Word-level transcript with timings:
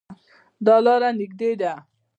دا 0.65 0.75
لار 0.85 1.01
نږدې 1.19 1.49
ده 1.61 1.73